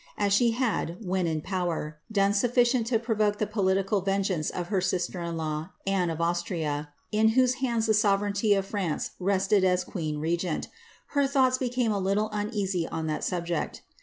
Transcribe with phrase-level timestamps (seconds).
[0.17, 4.81] As she had, when in power, done sufficient to provoke the political vengeance of her
[4.81, 9.83] sister in law, Anne of Austria, in whose hands the sovereignty of France rested as
[9.83, 10.69] queen regent,
[11.09, 13.83] her thoughts became a little uneasy on that sub ject.